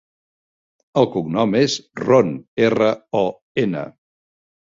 El 1.01 1.07
cognom 1.15 1.51
és 1.59 1.75
Ron: 2.05 2.33
erra, 2.69 2.89
o, 3.23 3.23
ena. 3.67 3.87